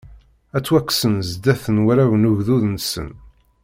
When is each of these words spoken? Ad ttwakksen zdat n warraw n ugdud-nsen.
Ad 0.55 0.61
ttwakksen 0.63 1.15
zdat 1.29 1.63
n 1.75 1.77
warraw 1.83 2.11
n 2.15 2.27
ugdud-nsen. 2.29 3.09